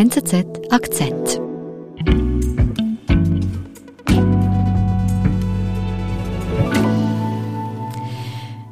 NZZ 0.00 0.46
Akzent. 0.70 1.42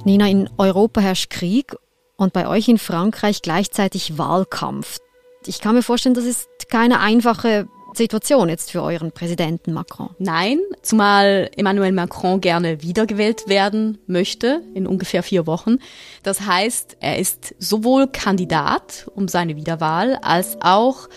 Nina, 0.07 0.27
in 0.27 0.49
Europa 0.57 1.03
herrscht 1.03 1.29
Krieg 1.29 1.77
und 2.17 2.33
bei 2.33 2.49
euch 2.49 2.69
in 2.69 2.79
Frankreich 2.79 3.43
gleichzeitig 3.43 4.17
Wahlkampf. 4.17 5.01
Ich 5.45 5.61
kann 5.61 5.75
mir 5.75 5.83
vorstellen, 5.83 6.15
das 6.15 6.25
ist 6.25 6.49
keine 6.71 6.99
einfache 7.01 7.69
Situation 7.95 8.49
jetzt 8.49 8.71
für 8.71 8.83
euren 8.83 9.13
Präsidenten 9.13 9.73
Macron? 9.73 10.11
Nein, 10.19 10.61
zumal 10.83 11.51
Emmanuel 11.57 11.93
Macron 11.93 12.41
gerne 12.41 12.83
wiedergewählt 12.83 13.49
werden 13.49 13.99
möchte 14.07 14.63
in 14.75 14.87
ungefähr 14.87 15.23
vier 15.23 15.47
Wochen. 15.47 15.79
Das 16.23 16.43
heißt, 16.43 16.99
er 17.01 17.19
ist 17.19 17.55
sowohl 17.59 18.09
Kandidat 18.09 19.11
um 19.15 19.29
seine 19.29 19.57
Wiederwahl 19.57 20.17
als 20.23 20.59
auch 20.61 21.09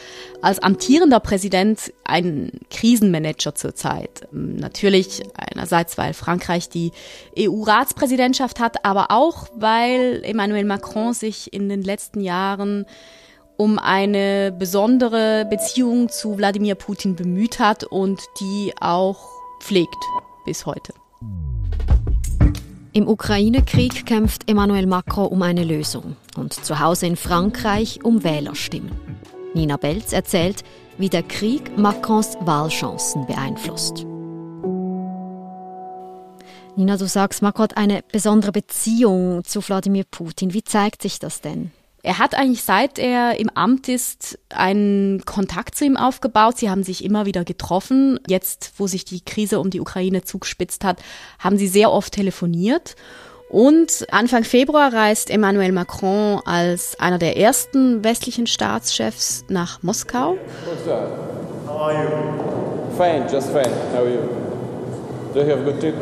als 0.41 0.59
amtierender 0.59 1.19
Präsident 1.19 1.93
ein 2.03 2.51
Krisenmanager 2.69 3.53
zurzeit. 3.53 4.27
Natürlich 4.31 5.21
einerseits, 5.35 5.97
weil 5.97 6.13
Frankreich 6.13 6.69
die 6.69 6.91
EU-Ratspräsidentschaft 7.37 8.59
hat, 8.59 8.83
aber 8.83 9.11
auch, 9.11 9.47
weil 9.55 10.21
Emmanuel 10.23 10.65
Macron 10.65 11.13
sich 11.13 11.53
in 11.53 11.69
den 11.69 11.83
letzten 11.83 12.21
Jahren 12.21 12.85
um 13.61 13.77
eine 13.77 14.51
besondere 14.51 15.45
Beziehung 15.47 16.09
zu 16.09 16.35
Wladimir 16.35 16.73
Putin 16.73 17.15
bemüht 17.15 17.59
hat 17.59 17.83
und 17.83 18.19
die 18.39 18.73
auch 18.81 19.19
pflegt 19.59 19.95
bis 20.45 20.65
heute. 20.65 20.95
Im 22.91 23.07
Ukraine-Krieg 23.07 24.07
kämpft 24.07 24.49
Emmanuel 24.49 24.87
Macron 24.87 25.27
um 25.27 25.43
eine 25.43 25.63
Lösung 25.63 26.15
und 26.35 26.53
zu 26.53 26.79
Hause 26.79 27.05
in 27.05 27.15
Frankreich 27.15 28.03
um 28.03 28.23
Wählerstimmen. 28.23 28.93
Nina 29.53 29.77
Belz 29.77 30.11
erzählt, 30.11 30.63
wie 30.97 31.09
der 31.09 31.21
Krieg 31.21 31.77
Macrons 31.77 32.37
Wahlchancen 32.41 33.27
beeinflusst. 33.27 34.07
Nina, 36.75 36.97
du 36.97 37.07
sagst, 37.07 37.43
Macron 37.43 37.65
hat 37.65 37.77
eine 37.77 38.01
besondere 38.11 38.53
Beziehung 38.53 39.43
zu 39.43 39.61
Wladimir 39.61 40.05
Putin. 40.09 40.55
Wie 40.55 40.63
zeigt 40.63 41.03
sich 41.03 41.19
das 41.19 41.41
denn? 41.41 41.69
Er 42.03 42.17
hat 42.17 42.35
eigentlich 42.35 42.63
seit 42.63 42.97
er 42.97 43.39
im 43.39 43.49
Amt 43.53 43.87
ist 43.87 44.39
einen 44.49 45.23
Kontakt 45.25 45.75
zu 45.75 45.85
ihm 45.85 45.97
aufgebaut. 45.97 46.57
Sie 46.57 46.69
haben 46.69 46.83
sich 46.83 47.03
immer 47.03 47.25
wieder 47.25 47.43
getroffen. 47.43 48.19
Jetzt, 48.27 48.73
wo 48.77 48.87
sich 48.87 49.05
die 49.05 49.21
Krise 49.21 49.59
um 49.59 49.69
die 49.69 49.79
Ukraine 49.79 50.23
zugespitzt 50.23 50.83
hat, 50.83 51.01
haben 51.39 51.57
sie 51.57 51.67
sehr 51.67 51.91
oft 51.91 52.13
telefoniert. 52.13 52.95
Und 53.49 54.07
Anfang 54.11 54.45
Februar 54.45 54.93
reist 54.93 55.29
Emmanuel 55.29 55.73
Macron 55.73 56.41
als 56.45 56.97
einer 56.99 57.17
der 57.17 57.37
ersten 57.37 58.03
westlichen 58.03 58.47
Staatschefs 58.47 59.43
nach 59.49 59.83
Moskau. 59.83 60.37
How 61.67 61.89
are? 61.89 62.01
Fine, 62.97 63.27
just 63.31 63.49
fine. 63.49 63.71
How 63.93 64.03
are 64.03 64.09
you? 64.09 64.19
Do 65.33 65.41
you 65.41 65.49
have 65.49 65.63
good 65.63 65.79
trip? 65.79 65.95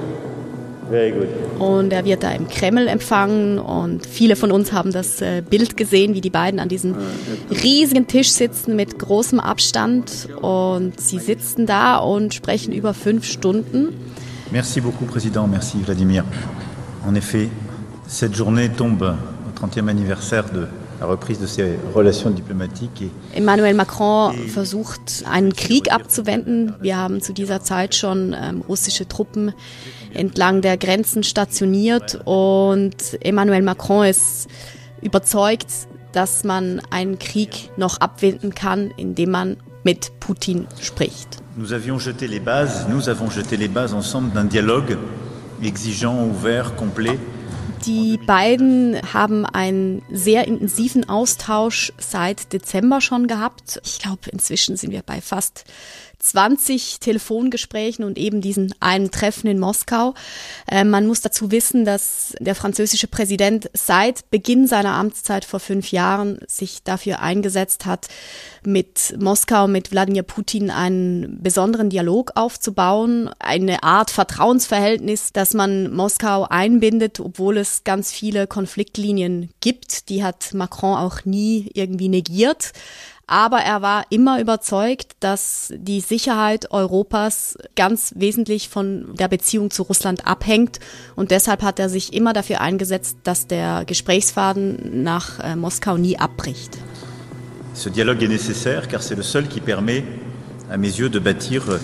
Very 0.89 1.11
good. 1.11 1.27
Und 1.59 1.91
er 1.93 2.03
wird 2.05 2.23
da 2.23 2.31
im 2.31 2.47
Kreml 2.47 2.87
empfangen 2.87 3.59
und 3.59 4.05
viele 4.05 4.35
von 4.35 4.51
uns 4.51 4.71
haben 4.71 4.91
das 4.91 5.21
äh, 5.21 5.43
Bild 5.47 5.77
gesehen, 5.77 6.13
wie 6.13 6.21
die 6.21 6.29
beiden 6.29 6.59
an 6.59 6.69
diesem 6.69 6.95
riesigen 7.63 8.07
Tisch 8.07 8.31
sitzen 8.31 8.75
mit 8.75 8.97
großem 8.97 9.39
Abstand 9.39 10.29
und 10.41 10.99
sie 10.99 11.19
sitzen 11.19 11.65
da 11.65 11.97
und 11.97 12.33
sprechen 12.33 12.73
über 12.73 12.93
fünf 12.93 13.25
Stunden. 13.25 13.89
Merci 14.51 14.81
beaucoup, 14.81 15.07
Président. 15.07 15.47
Merci, 15.47 15.77
Vladimir. 15.83 16.23
En 17.05 17.15
effet, 17.15 17.49
cette 18.07 18.35
journée 18.35 18.69
tombe 18.69 19.03
au 19.03 19.65
30e 19.65 19.87
anniversaire 19.87 20.45
de 20.51 20.67
Emmanuel 23.33 23.73
Macron 23.73 24.33
versucht, 24.47 25.23
einen 25.29 25.53
Krieg 25.53 25.91
abzuwenden. 25.91 26.73
Wir 26.81 26.97
haben 26.97 27.21
zu 27.21 27.31
dieser 27.31 27.61
Zeit 27.61 27.95
schon 27.95 28.35
ähm, 28.37 28.61
russische 28.67 29.07
Truppen 29.07 29.53
entlang 30.13 30.61
der 30.61 30.77
Grenzen 30.77 31.23
stationiert 31.23 32.19
und 32.25 32.95
Emmanuel 33.21 33.61
Macron 33.61 34.05
ist 34.05 34.47
überzeugt, 35.01 35.67
dass 36.11 36.43
man 36.43 36.81
einen 36.89 37.19
Krieg 37.19 37.69
noch 37.77 37.99
abwenden 38.01 38.53
kann, 38.53 38.91
indem 38.97 39.31
man 39.31 39.57
mit 39.83 40.11
Putin 40.19 40.67
spricht. 40.81 41.37
Nous 41.55 41.73
avions 41.73 41.99
jeté 41.99 42.27
les 42.27 42.39
bases, 42.39 42.87
nous 42.89 43.07
avons 43.09 43.29
jeté 43.29 43.57
les 43.57 43.67
bases 43.67 43.93
ensemble 43.93 44.31
d'un 44.33 44.45
dialogue 44.45 44.97
exigeant, 45.61 46.25
ouvert, 46.25 46.75
complet 46.75 47.19
die 47.85 48.17
beiden 48.17 48.99
haben 49.13 49.45
einen 49.45 50.01
sehr 50.11 50.47
intensiven 50.47 51.07
Austausch 51.07 51.93
seit 51.97 52.51
Dezember 52.53 53.01
schon 53.01 53.27
gehabt. 53.27 53.79
Ich 53.83 53.99
glaube, 53.99 54.29
inzwischen 54.31 54.77
sind 54.77 54.91
wir 54.91 55.01
bei 55.01 55.21
fast 55.21 55.65
20 56.19 56.99
Telefongesprächen 56.99 58.03
und 58.03 58.17
eben 58.17 58.41
diesen 58.41 58.75
einen 58.81 59.09
Treffen 59.09 59.47
in 59.47 59.57
Moskau. 59.57 60.13
Äh, 60.69 60.83
man 60.83 61.07
muss 61.07 61.21
dazu 61.21 61.51
wissen, 61.51 61.85
dass 61.85 62.35
der 62.39 62.55
französische 62.55 63.07
Präsident 63.07 63.69
seit 63.73 64.29
Beginn 64.29 64.67
seiner 64.67 64.93
Amtszeit 64.93 65.45
vor 65.45 65.61
fünf 65.61 65.91
Jahren 65.91 66.39
sich 66.45 66.83
dafür 66.83 67.21
eingesetzt 67.21 67.85
hat, 67.85 68.07
mit 68.65 69.15
Moskau, 69.17 69.67
mit 69.67 69.91
Wladimir 69.91 70.23
Putin 70.23 70.69
einen 70.69 71.41
besonderen 71.41 71.89
Dialog 71.89 72.33
aufzubauen, 72.35 73.29
eine 73.39 73.83
Art 73.83 74.11
Vertrauensverhältnis, 74.11 75.31
dass 75.31 75.53
man 75.53 75.93
Moskau 75.93 76.43
einbindet, 76.43 77.21
obwohl 77.21 77.57
es 77.57 77.68
ganz 77.83 78.11
viele 78.11 78.47
Konfliktlinien 78.47 79.49
gibt. 79.61 80.09
Die 80.09 80.23
hat 80.23 80.53
Macron 80.53 80.97
auch 80.97 81.25
nie 81.25 81.69
irgendwie 81.73 82.09
negiert. 82.09 82.71
Aber 83.27 83.59
er 83.59 83.83
war 83.83 84.05
immer 84.09 84.41
überzeugt, 84.41 85.11
dass 85.19 85.71
die 85.77 86.01
Sicherheit 86.01 86.71
Europas 86.71 87.59
ganz 87.75 88.11
wesentlich 88.15 88.69
von 88.69 89.13
der 89.13 89.27
Beziehung 89.27 89.69
zu 89.69 89.83
Russland 89.83 90.25
abhängt. 90.25 90.79
Und 91.15 91.29
deshalb 91.29 91.61
hat 91.61 91.77
er 91.77 91.89
sich 91.89 92.11
immer 92.13 92.33
dafür 92.33 92.59
eingesetzt, 92.59 93.17
dass 93.23 93.45
der 93.45 93.85
Gesprächsfaden 93.85 95.03
nach 95.03 95.39
äh, 95.39 95.55
Moskau 95.55 95.95
nie 95.97 96.17
abbricht. 96.17 96.79
Ce 97.75 97.91
dialogue 97.91 98.23
est 98.23 98.29
nécessaire 98.29 98.87
car 98.87 99.01
c'est 99.01 99.15
le 99.15 99.23
seul 99.23 99.47
qui 99.47 99.61
permet, 99.61 100.03
à 100.69 100.77
mes 100.77 100.99
yeux, 100.99 101.09
de 101.09 101.19
bâtir 101.19 101.79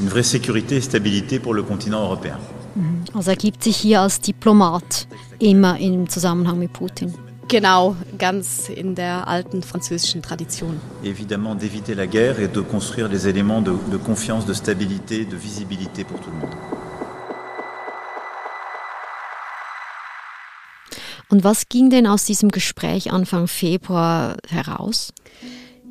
une 0.00 0.08
vraie 0.08 0.22
sécurité 0.22 0.76
et 0.76 0.80
stabilité 0.80 1.40
pour 1.40 1.54
le 1.54 1.64
continent 1.64 2.02
européen. 2.02 2.38
Mhm. 2.74 3.04
Also 3.14 3.30
er 3.30 3.36
gibt 3.36 3.62
sich 3.62 3.76
hier 3.76 4.00
als 4.00 4.20
Diplomat 4.20 5.06
immer 5.38 5.78
im 5.78 6.08
Zusammenhang 6.08 6.58
mit 6.58 6.72
Putin. 6.72 7.14
Genau, 7.48 7.94
ganz 8.16 8.70
in 8.70 8.94
der 8.94 9.28
alten 9.28 9.62
französischen 9.62 10.22
Tradition. 10.22 10.80
Évidemment, 11.02 11.54
d'éviter 11.54 11.94
la 11.94 12.06
guerre 12.06 12.40
et 12.40 12.48
de 12.48 12.60
construire 12.62 13.08
des 13.10 13.28
éléments 13.28 13.60
de, 13.60 13.74
de 13.90 13.98
confiance, 13.98 14.46
de 14.46 14.54
stabilité, 14.54 15.26
de 15.26 15.36
visibilité 15.36 16.04
pour 16.04 16.20
tout 16.20 16.30
le 16.30 16.38
monde. 16.38 16.56
Und 21.28 21.42
was 21.42 21.68
ging 21.68 21.90
denn 21.90 22.06
aus 22.06 22.24
diesem 22.24 22.50
Gespräch 22.50 23.10
Anfang 23.10 23.46
Februar 23.46 24.36
heraus? 24.48 25.12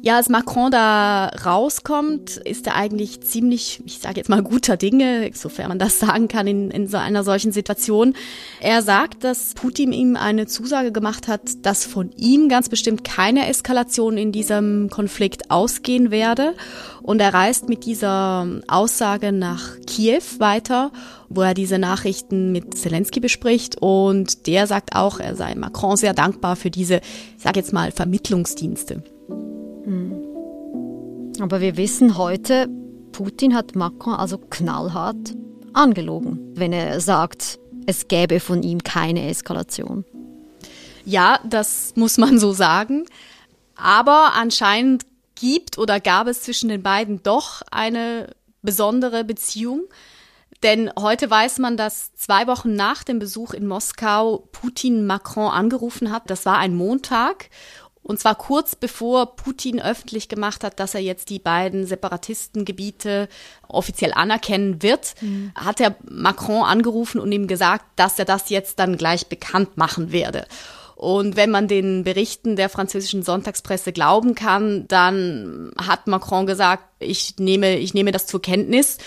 Ja, 0.05 0.17
als 0.17 0.27
Macron 0.27 0.69
da 0.69 1.27
rauskommt, 1.45 2.35
ist 2.35 2.67
er 2.67 2.75
eigentlich 2.75 3.21
ziemlich, 3.21 3.81
ich 3.85 3.99
sage 3.99 4.17
jetzt 4.17 4.27
mal 4.27 4.43
guter 4.43 4.75
Dinge, 4.75 5.31
sofern 5.33 5.69
man 5.69 5.79
das 5.79 5.97
sagen 5.99 6.27
kann 6.27 6.45
in, 6.45 6.71
in 6.71 6.87
so 6.89 6.97
einer 6.97 7.23
solchen 7.23 7.53
Situation. 7.53 8.13
Er 8.59 8.81
sagt, 8.81 9.23
dass 9.23 9.53
Putin 9.53 9.93
ihm 9.93 10.17
eine 10.17 10.45
Zusage 10.45 10.91
gemacht 10.91 11.29
hat, 11.29 11.43
dass 11.61 11.85
von 11.85 12.11
ihm 12.17 12.49
ganz 12.49 12.67
bestimmt 12.67 13.05
keine 13.05 13.47
Eskalation 13.47 14.17
in 14.17 14.33
diesem 14.33 14.89
Konflikt 14.89 15.49
ausgehen 15.49 16.11
werde. 16.11 16.53
Und 17.01 17.21
er 17.21 17.33
reist 17.33 17.69
mit 17.69 17.85
dieser 17.85 18.45
Aussage 18.67 19.31
nach 19.31 19.77
Kiew 19.87 20.21
weiter, 20.39 20.91
wo 21.29 21.43
er 21.43 21.53
diese 21.53 21.79
Nachrichten 21.79 22.51
mit 22.51 22.77
Zelensky 22.77 23.21
bespricht. 23.21 23.77
Und 23.79 24.47
der 24.47 24.67
sagt 24.67 24.97
auch, 24.97 25.21
er 25.21 25.37
sei 25.37 25.55
Macron 25.55 25.95
sehr 25.95 26.13
dankbar 26.13 26.57
für 26.57 26.71
diese, 26.71 26.99
ich 27.37 27.43
sage 27.43 27.61
jetzt 27.61 27.71
mal, 27.71 27.93
Vermittlungsdienste. 27.93 29.01
Hm. 29.85 30.13
Aber 31.39 31.61
wir 31.61 31.77
wissen 31.77 32.17
heute, 32.17 32.67
Putin 33.11 33.55
hat 33.55 33.75
Macron 33.75 34.13
also 34.13 34.37
knallhart 34.37 35.35
angelogen, 35.73 36.39
wenn 36.55 36.73
er 36.73 36.99
sagt, 36.99 37.59
es 37.85 38.07
gäbe 38.07 38.39
von 38.39 38.63
ihm 38.63 38.83
keine 38.83 39.27
Eskalation. 39.27 40.05
Ja, 41.05 41.39
das 41.43 41.93
muss 41.95 42.17
man 42.17 42.39
so 42.39 42.53
sagen. 42.53 43.05
Aber 43.75 44.33
anscheinend 44.35 45.05
gibt 45.35 45.77
oder 45.77 45.99
gab 45.99 46.27
es 46.27 46.43
zwischen 46.43 46.69
den 46.69 46.83
beiden 46.83 47.21
doch 47.23 47.61
eine 47.71 48.29
besondere 48.61 49.23
Beziehung. 49.23 49.81
Denn 50.61 50.89
heute 50.97 51.29
weiß 51.29 51.59
man, 51.59 51.75
dass 51.75 52.15
zwei 52.15 52.47
Wochen 52.47 52.75
nach 52.75 53.03
dem 53.03 53.19
Besuch 53.19 53.53
in 53.53 53.67
Moskau 53.67 54.47
Putin 54.53 55.05
Macron 55.05 55.51
angerufen 55.51 56.11
hat. 56.11 56.29
Das 56.29 56.45
war 56.45 56.57
ein 56.57 56.73
Montag. 56.73 57.49
Und 58.03 58.19
zwar 58.19 58.35
kurz 58.35 58.75
bevor 58.75 59.37
Putin 59.37 59.81
öffentlich 59.81 60.27
gemacht 60.27 60.63
hat, 60.63 60.79
dass 60.79 60.93
er 60.93 61.01
jetzt 61.01 61.29
die 61.29 61.39
beiden 61.39 61.87
Separatistengebiete 61.87 63.29
offiziell 63.67 64.11
anerkennen 64.13 64.83
wird, 64.83 65.15
mhm. 65.21 65.53
hat 65.55 65.79
er 65.79 65.95
Macron 66.09 66.63
angerufen 66.63 67.21
und 67.21 67.31
ihm 67.31 67.47
gesagt, 67.47 67.85
dass 67.95 68.19
er 68.19 68.25
das 68.25 68.49
jetzt 68.49 68.79
dann 68.79 68.97
gleich 68.97 69.27
bekannt 69.27 69.77
machen 69.77 70.11
werde. 70.11 70.45
Und 70.95 71.35
wenn 71.35 71.49
man 71.49 71.67
den 71.67 72.03
Berichten 72.03 72.55
der 72.55 72.69
französischen 72.69 73.23
Sonntagspresse 73.23 73.91
glauben 73.93 74.35
kann, 74.35 74.87
dann 74.87 75.71
hat 75.77 76.07
Macron 76.07 76.45
gesagt, 76.45 76.83
ich 76.99 77.35
nehme, 77.39 77.77
ich 77.77 77.93
nehme 77.93 78.11
das 78.11 78.27
zur 78.27 78.41
Kenntnis. 78.41 78.97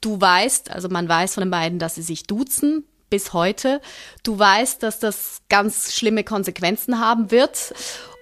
Du 0.00 0.20
weißt, 0.20 0.70
also 0.70 0.88
man 0.88 1.08
weiß 1.08 1.34
von 1.34 1.42
den 1.42 1.50
beiden, 1.50 1.78
dass 1.78 1.96
sie 1.96 2.02
sich 2.02 2.24
duzen 2.24 2.84
bis 3.10 3.32
heute. 3.32 3.80
Du 4.22 4.38
weißt, 4.38 4.82
dass 4.82 4.98
das 4.98 5.42
ganz 5.48 5.94
schlimme 5.94 6.24
Konsequenzen 6.24 7.00
haben 7.00 7.30
wird. 7.30 7.74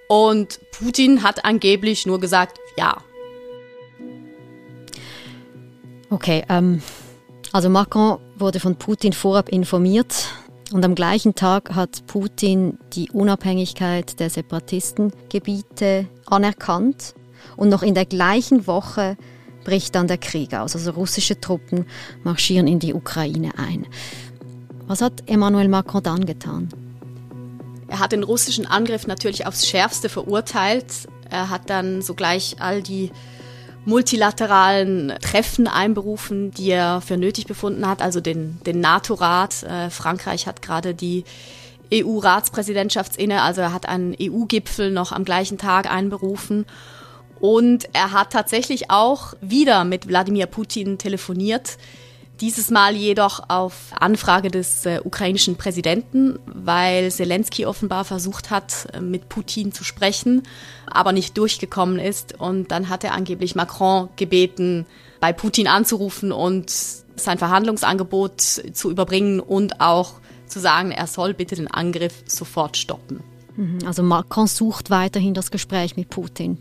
Und 0.07 0.59
Putin 0.71 1.23
hat 1.23 1.45
angeblich 1.45 2.05
nur 2.05 2.19
gesagt, 2.19 2.59
ja. 2.77 2.97
Okay, 6.09 6.43
ähm, 6.49 6.81
also 7.51 7.69
Macron 7.69 8.19
wurde 8.37 8.59
von 8.59 8.75
Putin 8.75 9.13
vorab 9.13 9.49
informiert 9.49 10.27
und 10.71 10.83
am 10.85 10.95
gleichen 10.95 11.35
Tag 11.35 11.75
hat 11.75 12.05
Putin 12.07 12.77
die 12.93 13.09
Unabhängigkeit 13.11 14.19
der 14.19 14.29
Separatistengebiete 14.29 16.07
anerkannt 16.25 17.15
und 17.57 17.69
noch 17.69 17.83
in 17.83 17.93
der 17.93 18.05
gleichen 18.05 18.67
Woche 18.67 19.17
bricht 19.63 19.95
dann 19.95 20.07
der 20.07 20.17
Krieg 20.17 20.53
aus. 20.53 20.75
Also 20.75 20.91
russische 20.91 21.39
Truppen 21.39 21.85
marschieren 22.23 22.67
in 22.67 22.79
die 22.79 22.93
Ukraine 22.93 23.51
ein. 23.57 23.85
Was 24.87 25.01
hat 25.01 25.29
Emmanuel 25.29 25.67
Macron 25.67 26.03
dann 26.03 26.25
getan? 26.25 26.69
Er 27.93 27.99
hat 27.99 28.11
den 28.11 28.23
russischen 28.23 28.65
Angriff 28.65 29.05
natürlich 29.05 29.45
aufs 29.45 29.67
Schärfste 29.67 30.09
verurteilt. 30.09 31.07
Er 31.29 31.51
hat 31.51 31.69
dann 31.69 32.01
sogleich 32.01 32.55
all 32.57 32.81
die 32.81 33.11
multilateralen 33.85 35.13
Treffen 35.21 35.67
einberufen, 35.67 36.49
die 36.49 36.71
er 36.71 37.01
für 37.01 37.17
nötig 37.17 37.45
befunden 37.45 37.87
hat, 37.87 38.01
also 38.01 38.19
den, 38.19 38.59
den 38.65 38.79
NATO-Rat. 38.79 39.61
Äh, 39.61 39.91
Frankreich 39.91 40.47
hat 40.47 40.63
gerade 40.63 40.95
die 40.95 41.23
EU-Ratspräsidentschaft 41.93 43.15
inne, 43.15 43.43
also 43.43 43.61
er 43.61 43.73
hat 43.73 43.87
einen 43.87 44.15
EU-Gipfel 44.19 44.89
noch 44.89 45.11
am 45.11 45.23
gleichen 45.23 45.59
Tag 45.59 45.87
einberufen. 45.87 46.65
Und 47.39 47.89
er 47.93 48.11
hat 48.11 48.31
tatsächlich 48.33 48.89
auch 48.89 49.35
wieder 49.39 49.83
mit 49.83 50.07
Wladimir 50.07 50.47
Putin 50.47 50.97
telefoniert. 50.97 51.77
Dieses 52.41 52.71
Mal 52.71 52.95
jedoch 52.95 53.47
auf 53.47 53.91
Anfrage 53.97 54.49
des 54.49 54.85
äh, 54.85 54.99
ukrainischen 55.03 55.55
Präsidenten, 55.55 56.39
weil 56.45 57.11
Zelensky 57.11 57.65
offenbar 57.65 58.05
versucht 58.05 58.49
hat, 58.49 58.87
äh, 58.91 59.01
mit 59.01 59.29
Putin 59.29 59.71
zu 59.71 59.83
sprechen, 59.83 60.43
aber 60.87 61.11
nicht 61.11 61.37
durchgekommen 61.37 61.99
ist. 61.99 62.39
Und 62.39 62.71
dann 62.71 62.89
hat 62.89 63.03
er 63.03 63.13
angeblich 63.13 63.55
Macron 63.55 64.09
gebeten, 64.15 64.85
bei 65.19 65.31
Putin 65.31 65.67
anzurufen 65.67 66.31
und 66.31 66.71
sein 67.15 67.37
Verhandlungsangebot 67.37 68.41
zu 68.41 68.89
überbringen 68.89 69.39
und 69.39 69.79
auch 69.79 70.13
zu 70.47 70.59
sagen, 70.59 70.91
er 70.91 71.07
soll 71.07 71.33
bitte 71.33 71.55
den 71.55 71.69
Angriff 71.69 72.23
sofort 72.25 72.77
stoppen. 72.77 73.23
Mhm, 73.55 73.79
also 73.85 74.03
Macron 74.03 74.47
sucht 74.47 74.89
weiterhin 74.89 75.33
das 75.33 75.51
Gespräch 75.51 75.95
mit 75.95 76.09
Putin. 76.09 76.57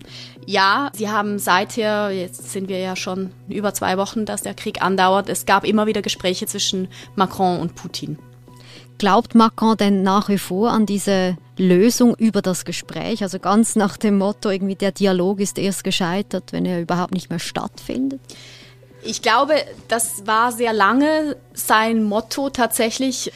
Ja, 0.46 0.90
sie 0.94 1.08
haben 1.08 1.38
seither, 1.38 2.10
jetzt 2.10 2.52
sind 2.52 2.68
wir 2.68 2.78
ja 2.78 2.96
schon 2.96 3.30
über 3.48 3.72
zwei 3.74 3.96
Wochen, 3.96 4.26
dass 4.26 4.42
der 4.42 4.54
Krieg 4.54 4.82
andauert, 4.82 5.28
es 5.28 5.46
gab 5.46 5.64
immer 5.64 5.86
wieder 5.86 6.02
Gespräche 6.02 6.46
zwischen 6.46 6.88
Macron 7.16 7.60
und 7.60 7.74
Putin. 7.74 8.18
Glaubt 8.98 9.34
Macron 9.34 9.76
denn 9.76 10.02
nach 10.02 10.28
wie 10.28 10.38
vor 10.38 10.70
an 10.70 10.86
diese 10.86 11.36
Lösung 11.56 12.14
über 12.14 12.42
das 12.42 12.64
Gespräch? 12.64 13.22
Also 13.22 13.38
ganz 13.38 13.74
nach 13.74 13.96
dem 13.96 14.18
Motto, 14.18 14.50
irgendwie 14.50 14.74
der 14.74 14.92
Dialog 14.92 15.40
ist 15.40 15.58
erst 15.58 15.82
gescheitert, 15.82 16.52
wenn 16.52 16.66
er 16.66 16.80
überhaupt 16.80 17.12
nicht 17.12 17.30
mehr 17.30 17.38
stattfindet? 17.38 18.20
Ich 19.02 19.20
glaube, 19.20 19.54
das 19.88 20.26
war 20.26 20.52
sehr 20.52 20.72
lange 20.72 21.36
sein 21.54 22.04
Motto 22.04 22.50
tatsächlich. 22.50 23.32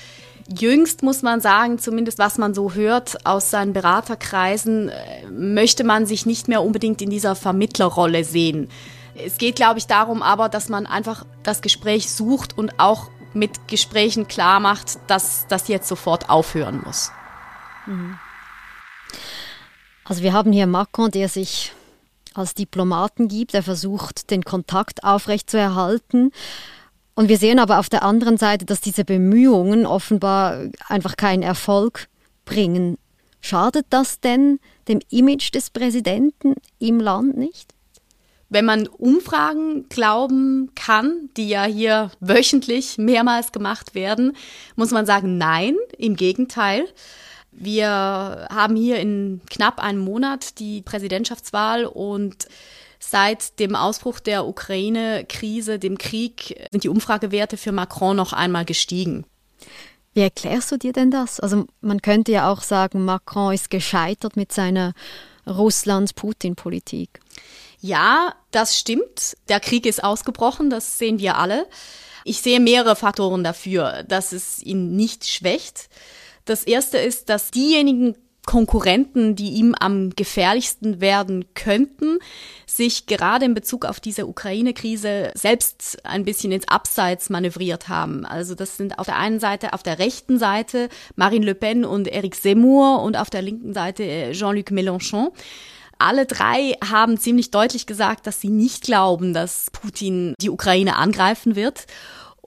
Jüngst 0.48 1.02
muss 1.02 1.22
man 1.22 1.40
sagen, 1.40 1.78
zumindest 1.78 2.18
was 2.18 2.38
man 2.38 2.54
so 2.54 2.74
hört 2.74 3.26
aus 3.26 3.50
seinen 3.50 3.72
Beraterkreisen, 3.72 4.88
äh, 4.88 5.26
möchte 5.30 5.82
man 5.82 6.06
sich 6.06 6.26
nicht 6.26 6.48
mehr 6.48 6.62
unbedingt 6.62 7.02
in 7.02 7.10
dieser 7.10 7.34
Vermittlerrolle 7.34 8.24
sehen. 8.24 8.68
Es 9.14 9.38
geht, 9.38 9.56
glaube 9.56 9.78
ich, 9.78 9.86
darum 9.86 10.22
aber, 10.22 10.48
dass 10.48 10.68
man 10.68 10.86
einfach 10.86 11.24
das 11.42 11.62
Gespräch 11.62 12.12
sucht 12.12 12.56
und 12.56 12.78
auch 12.78 13.10
mit 13.32 13.68
Gesprächen 13.68 14.28
klar 14.28 14.60
macht, 14.60 14.98
dass 15.08 15.46
das 15.48 15.68
jetzt 15.68 15.88
sofort 15.88 16.28
aufhören 16.30 16.82
muss. 16.84 17.10
Mhm. 17.86 18.18
Also 20.04 20.22
wir 20.22 20.32
haben 20.32 20.52
hier 20.52 20.66
Macron, 20.66 21.10
der 21.10 21.28
sich 21.28 21.72
als 22.34 22.54
Diplomaten 22.54 23.28
gibt, 23.28 23.54
er 23.54 23.62
versucht, 23.62 24.30
den 24.30 24.44
Kontakt 24.44 25.04
aufrechtzuerhalten. 25.04 26.32
Und 27.16 27.30
wir 27.30 27.38
sehen 27.38 27.58
aber 27.58 27.78
auf 27.78 27.88
der 27.88 28.02
anderen 28.02 28.36
Seite, 28.36 28.66
dass 28.66 28.82
diese 28.82 29.04
Bemühungen 29.04 29.86
offenbar 29.86 30.66
einfach 30.86 31.16
keinen 31.16 31.42
Erfolg 31.42 32.08
bringen. 32.44 32.98
Schadet 33.40 33.86
das 33.90 34.20
denn 34.20 34.60
dem 34.86 35.00
Image 35.10 35.52
des 35.54 35.70
Präsidenten 35.70 36.54
im 36.78 37.00
Land 37.00 37.36
nicht? 37.38 37.72
Wenn 38.50 38.66
man 38.66 38.86
Umfragen 38.86 39.88
glauben 39.88 40.70
kann, 40.74 41.30
die 41.36 41.48
ja 41.48 41.64
hier 41.64 42.10
wöchentlich 42.20 42.98
mehrmals 42.98 43.50
gemacht 43.50 43.94
werden, 43.94 44.36
muss 44.76 44.90
man 44.90 45.06
sagen, 45.06 45.38
nein, 45.38 45.74
im 45.96 46.16
Gegenteil. 46.16 46.84
Wir 47.50 48.46
haben 48.50 48.76
hier 48.76 49.00
in 49.00 49.40
knapp 49.50 49.80
einem 49.80 50.00
Monat 50.00 50.58
die 50.58 50.82
Präsidentschaftswahl 50.82 51.86
und 51.86 52.46
Seit 52.98 53.58
dem 53.58 53.76
Ausbruch 53.76 54.20
der 54.20 54.46
Ukraine-Krise, 54.46 55.78
dem 55.78 55.98
Krieg, 55.98 56.68
sind 56.70 56.84
die 56.84 56.88
Umfragewerte 56.88 57.56
für 57.56 57.72
Macron 57.72 58.16
noch 58.16 58.32
einmal 58.32 58.64
gestiegen. 58.64 59.24
Wie 60.14 60.20
erklärst 60.20 60.72
du 60.72 60.78
dir 60.78 60.92
denn 60.92 61.10
das? 61.10 61.40
Also 61.40 61.66
man 61.80 62.00
könnte 62.00 62.32
ja 62.32 62.50
auch 62.50 62.62
sagen, 62.62 63.04
Macron 63.04 63.52
ist 63.52 63.70
gescheitert 63.70 64.36
mit 64.36 64.52
seiner 64.52 64.94
Russland-Putin-Politik. 65.46 67.20
Ja, 67.80 68.34
das 68.50 68.78
stimmt. 68.78 69.36
Der 69.48 69.60
Krieg 69.60 69.86
ist 69.86 70.02
ausgebrochen, 70.02 70.70
das 70.70 70.98
sehen 70.98 71.18
wir 71.18 71.36
alle. 71.36 71.66
Ich 72.24 72.40
sehe 72.40 72.60
mehrere 72.60 72.96
Faktoren 72.96 73.44
dafür, 73.44 74.02
dass 74.04 74.32
es 74.32 74.62
ihn 74.62 74.96
nicht 74.96 75.26
schwächt. 75.26 75.88
Das 76.44 76.64
erste 76.64 76.98
ist, 76.98 77.28
dass 77.28 77.50
diejenigen 77.50 78.16
Konkurrenten, 78.46 79.34
die 79.34 79.50
ihm 79.50 79.74
am 79.78 80.10
gefährlichsten 80.10 81.00
werden 81.00 81.44
könnten, 81.54 82.18
sich 82.64 83.06
gerade 83.06 83.44
in 83.44 83.54
Bezug 83.54 83.84
auf 83.84 84.00
diese 84.00 84.26
Ukraine-Krise 84.26 85.32
selbst 85.34 85.98
ein 86.04 86.24
bisschen 86.24 86.52
ins 86.52 86.68
Abseits 86.68 87.28
manövriert 87.28 87.88
haben. 87.88 88.24
Also 88.24 88.54
das 88.54 88.76
sind 88.76 88.98
auf 88.98 89.06
der 89.06 89.18
einen 89.18 89.40
Seite, 89.40 89.72
auf 89.72 89.82
der 89.82 89.98
rechten 89.98 90.38
Seite 90.38 90.88
Marine 91.16 91.44
Le 91.44 91.54
Pen 91.56 91.84
und 91.84 92.06
Eric 92.06 92.36
Zemmour 92.36 93.02
und 93.02 93.16
auf 93.16 93.30
der 93.30 93.42
linken 93.42 93.74
Seite 93.74 94.04
äh, 94.04 94.32
Jean-Luc 94.32 94.70
Mélenchon. 94.70 95.32
Alle 95.98 96.26
drei 96.26 96.76
haben 96.88 97.18
ziemlich 97.18 97.50
deutlich 97.50 97.86
gesagt, 97.86 98.26
dass 98.26 98.40
sie 98.40 98.50
nicht 98.50 98.84
glauben, 98.84 99.32
dass 99.32 99.70
Putin 99.72 100.34
die 100.40 100.50
Ukraine 100.50 100.96
angreifen 100.96 101.56
wird. 101.56 101.86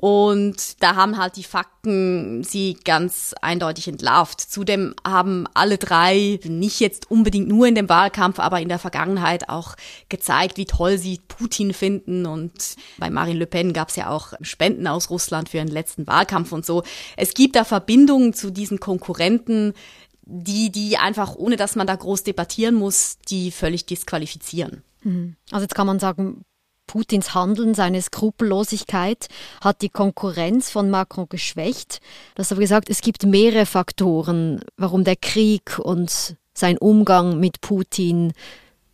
Und 0.01 0.81
da 0.81 0.95
haben 0.95 1.17
halt 1.17 1.35
die 1.35 1.43
Fakten 1.43 2.41
sie 2.45 2.77
ganz 2.85 3.35
eindeutig 3.41 3.89
entlarvt. 3.89 4.39
Zudem 4.39 4.95
haben 5.05 5.45
alle 5.53 5.77
drei 5.77 6.39
nicht 6.45 6.79
jetzt 6.79 7.11
unbedingt 7.11 7.49
nur 7.49 7.67
in 7.67 7.75
dem 7.75 7.89
Wahlkampf, 7.89 8.39
aber 8.39 8.61
in 8.61 8.69
der 8.69 8.79
Vergangenheit 8.79 9.49
auch 9.49 9.75
gezeigt, 10.07 10.55
wie 10.55 10.63
toll 10.63 10.97
sie 10.97 11.19
Putin 11.27 11.73
finden. 11.73 12.25
Und 12.25 12.77
bei 12.97 13.09
Marine 13.09 13.39
Le 13.39 13.45
Pen 13.45 13.73
gab 13.73 13.89
es 13.89 13.97
ja 13.97 14.09
auch 14.09 14.31
Spenden 14.39 14.87
aus 14.87 15.09
Russland 15.09 15.49
für 15.49 15.57
den 15.57 15.67
letzten 15.67 16.07
Wahlkampf 16.07 16.53
und 16.53 16.65
so. 16.65 16.83
Es 17.17 17.33
gibt 17.33 17.57
da 17.57 17.65
Verbindungen 17.65 18.31
zu 18.31 18.51
diesen 18.51 18.79
Konkurrenten, 18.79 19.73
die, 20.21 20.71
die 20.71 20.95
einfach, 20.95 21.35
ohne 21.35 21.57
dass 21.57 21.75
man 21.75 21.87
da 21.87 21.97
groß 21.97 22.23
debattieren 22.23 22.75
muss, 22.75 23.17
die 23.27 23.51
völlig 23.51 23.85
disqualifizieren. 23.85 24.81
Mhm. 25.03 25.35
Also 25.51 25.63
jetzt 25.63 25.75
kann 25.75 25.87
man 25.87 25.99
sagen, 25.99 26.45
Putins 26.89 27.35
Handeln, 27.35 27.75
seine 27.75 28.01
Skrupellosigkeit 28.01 29.27
hat 29.61 29.83
die 29.83 29.89
Konkurrenz 29.89 30.71
von 30.71 30.89
Macron 30.89 31.29
geschwächt. 31.29 32.01
Du 32.33 32.39
hast 32.39 32.51
aber 32.51 32.61
gesagt, 32.61 32.89
es 32.89 33.01
gibt 33.01 33.27
mehrere 33.27 33.67
Faktoren, 33.67 34.61
warum 34.75 35.03
der 35.03 35.15
Krieg 35.15 35.77
und 35.77 36.35
sein 36.55 36.79
Umgang 36.79 37.39
mit 37.39 37.61
Putin 37.61 38.33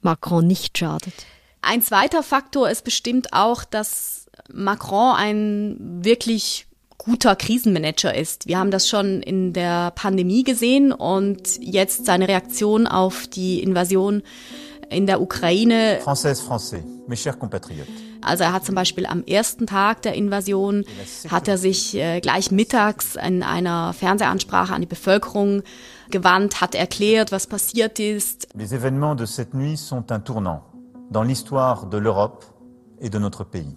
Macron 0.01 0.45
nicht 0.45 0.77
schadet. 0.77 1.13
Ein 1.61 1.81
zweiter 1.81 2.21
Faktor 2.21 2.69
ist 2.69 2.83
bestimmt 2.83 3.31
auch, 3.31 3.63
dass 3.63 4.25
Macron 4.51 5.15
ein 5.15 6.03
wirklich 6.03 6.67
guter 6.97 7.37
Krisenmanager 7.37 8.13
ist. 8.13 8.45
Wir 8.45 8.59
haben 8.59 8.71
das 8.71 8.89
schon 8.89 9.21
in 9.21 9.53
der 9.53 9.91
Pandemie 9.91 10.43
gesehen 10.43 10.91
und 10.91 11.59
jetzt 11.61 12.05
seine 12.05 12.27
Reaktion 12.27 12.87
auf 12.87 13.25
die 13.27 13.63
Invasion 13.63 14.21
in 14.89 15.05
der 15.05 15.21
Ukraine. 15.21 15.99
Française, 16.03 16.41
Français, 16.41 16.83
mes 17.07 17.21
chers 17.21 17.37
compatriotes. 17.37 17.93
Also 18.21 18.43
er 18.43 18.53
hat 18.53 18.65
zum 18.65 18.73
Beispiel 18.73 19.05
am 19.05 19.23
ersten 19.23 19.67
Tag 19.67 20.01
der 20.01 20.15
Invasion, 20.15 20.83
hat 21.29 21.47
er 21.47 21.57
sich 21.57 21.95
äh, 21.95 22.19
gleich 22.21 22.49
mittags 22.49 23.15
in 23.15 23.43
einer 23.43 23.93
Fernsehansprache 23.93 24.73
an 24.73 24.81
die 24.81 24.87
Bevölkerung 24.87 25.61
gewandt, 26.09 26.59
hat 26.59 26.73
erklärt, 26.73 27.31
was 27.31 27.45
passiert 27.45 27.99
ist. 27.99 28.47
Les 28.55 28.73
événements 28.73 29.15
de 29.15 29.25
cette 29.25 29.53
nuit 29.53 29.77
sont 29.77 30.11
un 30.11 30.19
tournant 30.19 30.63
dans 31.11 31.23
l'histoire 31.23 31.87
de 31.87 31.97
l'Europe 31.97 32.45
et 32.99 33.09
de 33.09 33.19
notre 33.19 33.43
pays. 33.43 33.75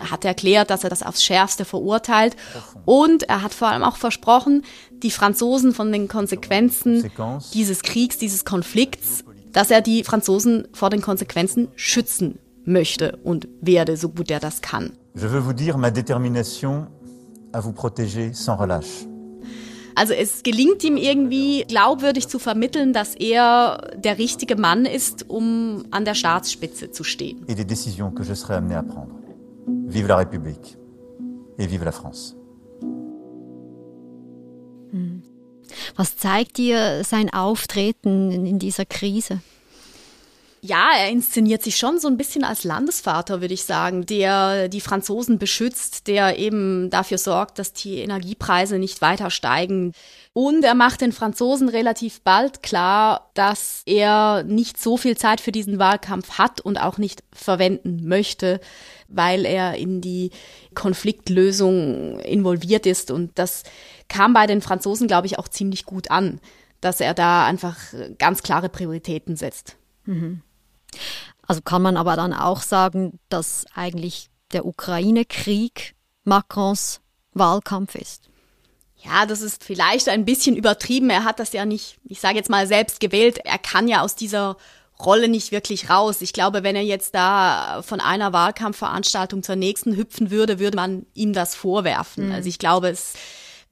Er 0.00 0.10
hat 0.10 0.24
erklärt, 0.24 0.70
dass 0.70 0.84
er 0.84 0.90
das 0.90 1.02
aufs 1.02 1.24
Schärfste 1.24 1.64
verurteilt 1.64 2.36
und 2.84 3.24
er 3.24 3.42
hat 3.42 3.52
vor 3.52 3.68
allem 3.68 3.82
auch 3.82 3.96
versprochen, 3.96 4.62
die 4.92 5.10
Franzosen 5.10 5.74
von 5.74 5.90
den 5.90 6.06
Konsequenzen 6.08 7.10
dieses 7.52 7.82
Kriegs, 7.82 8.16
dieses 8.16 8.44
Konflikts, 8.44 9.24
dass 9.56 9.70
er 9.70 9.80
die 9.80 10.04
Franzosen 10.04 10.68
vor 10.74 10.90
den 10.90 11.00
Konsequenzen 11.00 11.68
schützen 11.76 12.38
möchte 12.66 13.16
und 13.24 13.48
werde, 13.62 13.96
so 13.96 14.10
gut 14.10 14.30
er 14.30 14.38
das 14.38 14.60
kann. 14.60 14.92
Je 15.14 15.28
veux 15.32 15.40
vous 15.40 15.54
dire 15.54 15.78
ma 15.78 15.90
détermination 15.90 16.88
à 17.54 17.62
vous 17.62 17.72
protéger 17.72 18.34
sans 18.34 18.58
relâche. 18.60 19.06
Also 19.94 20.12
es 20.12 20.42
gelingt 20.42 20.84
ihm 20.84 20.98
irgendwie 20.98 21.64
glaubwürdig 21.68 22.28
zu 22.28 22.38
vermitteln, 22.38 22.92
dass 22.92 23.14
er 23.14 23.92
der 23.96 24.18
richtige 24.18 24.56
Mann 24.56 24.84
ist, 24.84 25.30
um 25.30 25.86
an 25.90 26.04
der 26.04 26.14
Staatsspitze 26.14 26.90
zu 26.90 27.02
stehen. 27.02 27.42
Et 27.48 27.54
des 27.54 27.64
décisions 27.64 28.10
que 28.14 28.24
je 28.24 28.34
serai 28.34 28.56
amené 28.56 28.74
à 28.74 28.82
prendre. 28.82 29.14
Vive 29.86 30.06
la 30.06 30.18
République 30.18 30.76
et 31.58 31.66
vive 31.66 31.82
la 31.82 31.92
France. 31.92 32.35
Was 35.96 36.16
zeigt 36.16 36.58
dir 36.58 37.02
sein 37.04 37.32
Auftreten 37.32 38.30
in 38.30 38.58
dieser 38.58 38.84
Krise? 38.84 39.40
Ja, 40.62 40.90
er 40.98 41.10
inszeniert 41.10 41.62
sich 41.62 41.76
schon 41.76 42.00
so 42.00 42.08
ein 42.08 42.16
bisschen 42.16 42.42
als 42.42 42.64
Landesvater, 42.64 43.40
würde 43.40 43.54
ich 43.54 43.64
sagen, 43.64 44.04
der 44.04 44.68
die 44.68 44.80
Franzosen 44.80 45.38
beschützt, 45.38 46.08
der 46.08 46.38
eben 46.38 46.90
dafür 46.90 47.18
sorgt, 47.18 47.60
dass 47.60 47.72
die 47.72 47.98
Energiepreise 47.98 48.78
nicht 48.78 49.00
weiter 49.00 49.30
steigen. 49.30 49.92
Und 50.32 50.64
er 50.64 50.74
macht 50.74 51.02
den 51.02 51.12
Franzosen 51.12 51.68
relativ 51.68 52.20
bald 52.22 52.64
klar, 52.64 53.30
dass 53.34 53.82
er 53.86 54.42
nicht 54.42 54.80
so 54.80 54.96
viel 54.96 55.16
Zeit 55.16 55.40
für 55.40 55.52
diesen 55.52 55.78
Wahlkampf 55.78 56.36
hat 56.36 56.60
und 56.60 56.78
auch 56.78 56.98
nicht 56.98 57.22
verwenden 57.32 58.08
möchte, 58.08 58.60
weil 59.08 59.46
er 59.46 59.76
in 59.76 60.00
die 60.00 60.30
Konfliktlösung 60.74 62.18
involviert 62.20 62.86
ist. 62.86 63.12
Und 63.12 63.38
das 63.38 63.62
kam 64.08 64.32
bei 64.32 64.46
den 64.46 64.60
Franzosen, 64.60 65.08
glaube 65.08 65.26
ich, 65.26 65.38
auch 65.38 65.48
ziemlich 65.48 65.84
gut 65.84 66.10
an, 66.10 66.40
dass 66.80 67.00
er 67.00 67.14
da 67.14 67.46
einfach 67.46 67.76
ganz 68.18 68.42
klare 68.42 68.68
Prioritäten 68.68 69.36
setzt. 69.36 69.76
Mhm. 70.04 70.42
Also 71.46 71.60
kann 71.62 71.82
man 71.82 71.96
aber 71.96 72.16
dann 72.16 72.32
auch 72.32 72.62
sagen, 72.62 73.18
dass 73.28 73.64
eigentlich 73.74 74.30
der 74.52 74.66
Ukraine-Krieg 74.66 75.94
Macrons 76.24 77.00
Wahlkampf 77.32 77.94
ist. 77.94 78.28
Ja, 78.96 79.26
das 79.26 79.42
ist 79.42 79.62
vielleicht 79.62 80.08
ein 80.08 80.24
bisschen 80.24 80.56
übertrieben. 80.56 81.10
Er 81.10 81.24
hat 81.24 81.38
das 81.38 81.52
ja 81.52 81.64
nicht, 81.64 81.98
ich 82.04 82.20
sage 82.20 82.36
jetzt 82.36 82.50
mal, 82.50 82.66
selbst 82.66 82.98
gewählt. 82.98 83.38
Er 83.44 83.58
kann 83.58 83.88
ja 83.88 84.00
aus 84.00 84.16
dieser 84.16 84.56
Rolle 84.98 85.28
nicht 85.28 85.52
wirklich 85.52 85.90
raus. 85.90 86.22
Ich 86.22 86.32
glaube, 86.32 86.62
wenn 86.62 86.74
er 86.74 86.82
jetzt 86.82 87.14
da 87.14 87.82
von 87.82 88.00
einer 88.00 88.32
Wahlkampfveranstaltung 88.32 89.42
zur 89.42 89.56
nächsten 89.56 89.94
hüpfen 89.94 90.30
würde, 90.30 90.58
würde 90.58 90.76
man 90.76 91.06
ihm 91.14 91.34
das 91.34 91.54
vorwerfen. 91.54 92.28
Mhm. 92.28 92.32
Also 92.32 92.48
ich 92.48 92.58
glaube, 92.58 92.88
es 92.88 93.14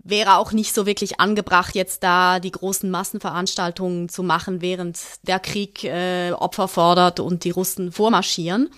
wäre 0.04 0.36
auch 0.36 0.52
nicht 0.52 0.74
so 0.74 0.86
wirklich 0.86 1.18
angebracht, 1.18 1.74
jetzt 1.74 2.02
da 2.02 2.38
die 2.38 2.52
großen 2.52 2.90
Massenveranstaltungen 2.90 4.08
zu 4.10 4.22
machen, 4.22 4.60
während 4.60 5.00
der 5.22 5.40
Krieg 5.40 5.82
äh, 5.82 6.32
Opfer 6.32 6.68
fordert 6.68 7.20
und 7.20 7.44
die 7.44 7.50
Russen 7.50 7.90
vormarschieren. 7.90 8.68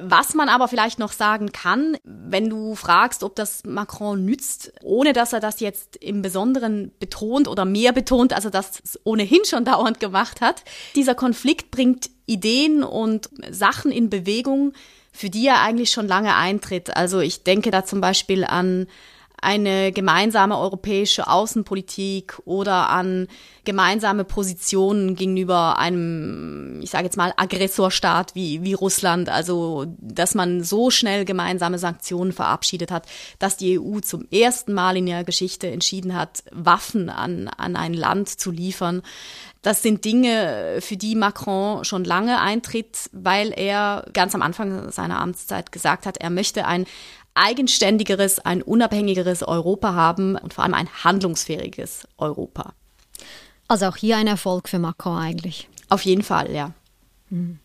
Was 0.00 0.34
man 0.34 0.48
aber 0.48 0.68
vielleicht 0.68 0.98
noch 1.00 1.12
sagen 1.12 1.50
kann, 1.50 1.96
wenn 2.04 2.48
du 2.48 2.76
fragst, 2.76 3.24
ob 3.24 3.34
das 3.34 3.64
Macron 3.64 4.24
nützt, 4.24 4.72
ohne 4.82 5.12
dass 5.12 5.32
er 5.32 5.40
das 5.40 5.58
jetzt 5.58 5.96
im 5.96 6.22
Besonderen 6.22 6.92
betont 7.00 7.48
oder 7.48 7.64
mehr 7.64 7.92
betont, 7.92 8.32
als 8.32 8.44
er 8.44 8.50
das 8.52 8.98
ohnehin 9.04 9.44
schon 9.44 9.64
dauernd 9.64 9.98
gemacht 9.98 10.40
hat, 10.40 10.62
dieser 10.94 11.14
Konflikt 11.14 11.70
bringt 11.70 12.10
Ideen 12.26 12.84
und 12.84 13.28
Sachen 13.50 13.90
in 13.90 14.10
Bewegung, 14.10 14.72
für 15.12 15.30
die 15.30 15.46
er 15.46 15.62
eigentlich 15.62 15.90
schon 15.90 16.06
lange 16.06 16.36
eintritt. 16.36 16.96
Also 16.96 17.18
ich 17.18 17.42
denke 17.42 17.70
da 17.70 17.84
zum 17.84 18.00
Beispiel 18.00 18.44
an 18.44 18.86
eine 19.40 19.92
gemeinsame 19.92 20.58
europäische 20.58 21.28
Außenpolitik 21.28 22.38
oder 22.44 22.90
an 22.90 23.28
gemeinsame 23.64 24.24
Positionen 24.24 25.14
gegenüber 25.14 25.78
einem, 25.78 26.80
ich 26.82 26.90
sage 26.90 27.04
jetzt 27.04 27.16
mal, 27.16 27.34
Aggressorstaat 27.36 28.34
wie, 28.34 28.62
wie 28.62 28.72
Russland. 28.72 29.28
Also, 29.28 29.86
dass 29.98 30.34
man 30.34 30.62
so 30.62 30.90
schnell 30.90 31.24
gemeinsame 31.24 31.78
Sanktionen 31.78 32.32
verabschiedet 32.32 32.90
hat, 32.90 33.06
dass 33.38 33.56
die 33.56 33.78
EU 33.78 34.00
zum 34.00 34.26
ersten 34.30 34.72
Mal 34.72 34.96
in 34.96 35.06
ihrer 35.06 35.24
Geschichte 35.24 35.68
entschieden 35.68 36.16
hat, 36.16 36.42
Waffen 36.50 37.10
an, 37.10 37.48
an 37.48 37.76
ein 37.76 37.94
Land 37.94 38.28
zu 38.28 38.50
liefern. 38.50 39.02
Das 39.62 39.82
sind 39.82 40.04
Dinge, 40.04 40.78
für 40.80 40.96
die 40.96 41.14
Macron 41.14 41.84
schon 41.84 42.04
lange 42.04 42.40
eintritt, 42.40 43.10
weil 43.12 43.52
er 43.54 44.06
ganz 44.12 44.34
am 44.34 44.42
Anfang 44.42 44.90
seiner 44.92 45.20
Amtszeit 45.20 45.72
gesagt 45.72 46.06
hat, 46.06 46.16
er 46.16 46.30
möchte 46.30 46.64
ein 46.64 46.86
eigenständigeres, 47.38 48.40
ein 48.40 48.62
unabhängigeres 48.62 49.42
Europa 49.42 49.94
haben 49.94 50.36
und 50.36 50.54
vor 50.54 50.64
allem 50.64 50.74
ein 50.74 50.88
handlungsfähiges 51.04 52.06
Europa. 52.18 52.74
Also 53.68 53.86
auch 53.86 53.96
hier 53.96 54.16
ein 54.16 54.26
Erfolg 54.26 54.68
für 54.68 54.78
Macron 54.78 55.18
eigentlich. 55.18 55.68
Auf 55.88 56.02
jeden 56.02 56.22
Fall, 56.22 56.52
ja. 56.52 56.72
Hm. 57.30 57.58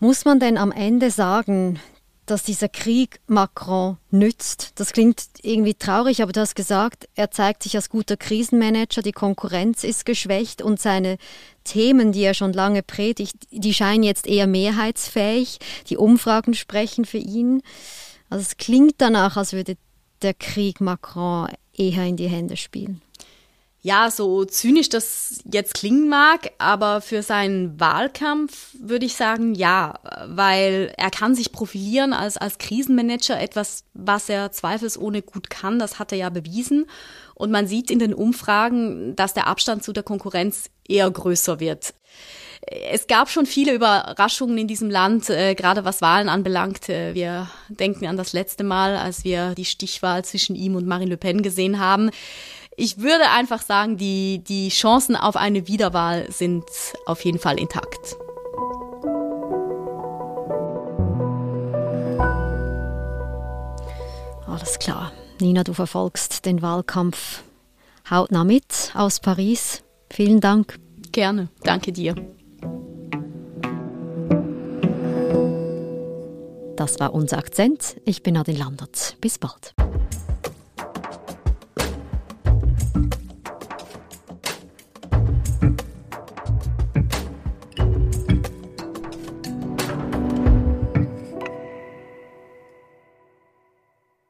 Muss 0.00 0.24
man 0.24 0.40
denn 0.40 0.58
am 0.58 0.72
Ende 0.72 1.10
sagen, 1.10 1.80
dass 2.26 2.42
dieser 2.42 2.68
Krieg 2.68 3.20
Macron 3.26 3.98
nützt. 4.10 4.72
Das 4.76 4.92
klingt 4.92 5.24
irgendwie 5.42 5.74
traurig, 5.74 6.22
aber 6.22 6.32
du 6.32 6.40
hast 6.40 6.54
gesagt, 6.54 7.08
er 7.14 7.30
zeigt 7.30 7.62
sich 7.62 7.74
als 7.76 7.88
guter 7.88 8.16
Krisenmanager, 8.16 9.02
die 9.02 9.12
Konkurrenz 9.12 9.84
ist 9.84 10.04
geschwächt 10.04 10.62
und 10.62 10.80
seine 10.80 11.18
Themen, 11.64 12.12
die 12.12 12.22
er 12.22 12.34
schon 12.34 12.52
lange 12.52 12.82
predigt, 12.82 13.36
die 13.50 13.74
scheinen 13.74 14.02
jetzt 14.02 14.26
eher 14.26 14.46
mehrheitsfähig. 14.46 15.58
Die 15.88 15.96
Umfragen 15.96 16.54
sprechen 16.54 17.04
für 17.04 17.18
ihn. 17.18 17.62
Also 18.30 18.42
es 18.42 18.56
klingt 18.56 18.94
danach, 18.98 19.36
als 19.36 19.52
würde 19.52 19.76
der 20.22 20.34
Krieg 20.34 20.80
Macron 20.80 21.48
eher 21.72 22.04
in 22.04 22.16
die 22.16 22.28
Hände 22.28 22.56
spielen 22.56 23.02
ja, 23.84 24.12
so 24.12 24.44
zynisch 24.44 24.88
das 24.90 25.40
jetzt 25.44 25.74
klingen 25.74 26.08
mag, 26.08 26.52
aber 26.58 27.00
für 27.00 27.22
seinen 27.22 27.80
Wahlkampf 27.80 28.76
würde 28.78 29.04
ich 29.04 29.16
sagen, 29.16 29.56
ja, 29.56 29.94
weil 30.26 30.92
er 30.96 31.10
kann 31.10 31.34
sich 31.34 31.50
profilieren 31.50 32.12
als, 32.12 32.36
als 32.36 32.58
Krisenmanager, 32.58 33.40
etwas, 33.40 33.82
was 33.92 34.28
er 34.28 34.52
zweifelsohne 34.52 35.20
gut 35.22 35.50
kann, 35.50 35.80
das 35.80 35.98
hat 35.98 36.12
er 36.12 36.18
ja 36.18 36.30
bewiesen. 36.30 36.86
Und 37.34 37.50
man 37.50 37.66
sieht 37.66 37.90
in 37.90 37.98
den 37.98 38.14
Umfragen, 38.14 39.16
dass 39.16 39.34
der 39.34 39.48
Abstand 39.48 39.82
zu 39.82 39.92
der 39.92 40.04
Konkurrenz 40.04 40.70
eher 40.86 41.10
größer 41.10 41.58
wird. 41.58 41.92
Es 42.64 43.08
gab 43.08 43.28
schon 43.28 43.46
viele 43.46 43.74
Überraschungen 43.74 44.56
in 44.58 44.68
diesem 44.68 44.90
Land, 44.90 45.28
äh, 45.28 45.56
gerade 45.56 45.84
was 45.84 46.00
Wahlen 46.00 46.28
anbelangt. 46.28 46.88
Äh, 46.88 47.14
wir 47.14 47.50
denken 47.68 48.06
an 48.06 48.16
das 48.16 48.32
letzte 48.32 48.62
Mal, 48.62 48.96
als 48.96 49.24
wir 49.24 49.56
die 49.56 49.64
Stichwahl 49.64 50.24
zwischen 50.24 50.54
ihm 50.54 50.76
und 50.76 50.86
Marine 50.86 51.10
Le 51.10 51.16
Pen 51.16 51.42
gesehen 51.42 51.80
haben 51.80 52.12
ich 52.82 52.98
würde 52.98 53.30
einfach 53.30 53.62
sagen, 53.62 53.96
die, 53.96 54.42
die 54.42 54.68
Chancen 54.68 55.14
auf 55.14 55.36
eine 55.36 55.68
Wiederwahl 55.68 56.28
sind 56.32 56.64
auf 57.06 57.24
jeden 57.24 57.38
Fall 57.38 57.60
intakt. 57.60 58.16
Alles 64.48 64.80
klar. 64.80 65.12
Nina, 65.40 65.62
du 65.62 65.74
verfolgst 65.74 66.44
den 66.44 66.60
Wahlkampf 66.60 67.44
hautnah 68.10 68.42
mit 68.42 68.90
aus 68.94 69.20
Paris. 69.20 69.84
Vielen 70.10 70.40
Dank. 70.40 70.80
Gerne. 71.12 71.50
Danke 71.62 71.92
dir. 71.92 72.16
Das 76.74 76.98
war 76.98 77.14
unser 77.14 77.38
Akzent. 77.38 77.96
Ich 78.04 78.24
bin 78.24 78.36
Adin 78.36 78.58
Landert. 78.58 79.16
Bis 79.20 79.38
bald. 79.38 79.72